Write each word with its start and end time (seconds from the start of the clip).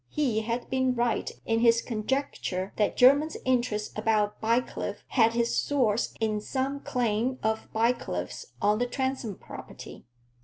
He 0.09 0.41
had 0.41 0.67
been 0.67 0.95
right 0.95 1.29
in 1.45 1.59
his 1.59 1.79
conjecture 1.79 2.73
that 2.77 2.97
Jermyn's 2.97 3.37
interest 3.45 3.95
about 3.95 4.41
Bycliffe 4.41 5.03
had 5.09 5.35
its 5.35 5.55
source 5.55 6.15
in 6.19 6.41
some 6.41 6.79
claim 6.79 7.37
of 7.43 7.71
Bycliffe's 7.71 8.47
on 8.59 8.79
the 8.79 8.87
Transome 8.87 9.35
property. 9.35 10.07